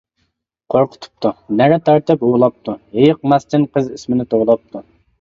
قورقۇتۇپتۇ، 0.73 1.33
نەرە 1.59 1.77
تارتىپ 1.91 2.27
ھۇۋلاپتۇ، 2.31 2.77
ھېيىقماستىن 2.97 3.71
قىز 3.77 3.97
ئىسمىنى 3.99 4.31
توۋلاپتۇ. 4.37 4.89